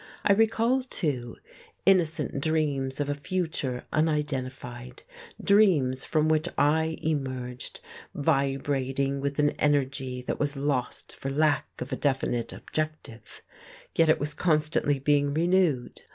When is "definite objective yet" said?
11.97-14.09